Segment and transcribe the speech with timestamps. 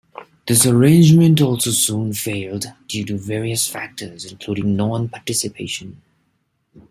[0.47, 6.01] This arrangement also soon failed due to various factors including non-participation.